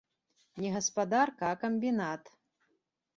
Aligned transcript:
Не 0.63 0.69
гаспадарка, 0.75 1.51
а 1.51 1.59
камбінат! 1.65 2.33